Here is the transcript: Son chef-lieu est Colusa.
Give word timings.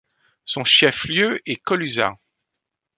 Son 0.45 0.63
chef-lieu 0.63 1.41
est 1.47 1.57
Colusa. 1.57 2.17